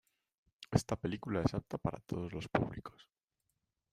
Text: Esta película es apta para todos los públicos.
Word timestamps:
Esta 0.71 0.95
película 0.95 1.41
es 1.45 1.53
apta 1.53 1.77
para 1.77 1.99
todos 1.99 2.33
los 2.33 2.47
públicos. 2.49 3.07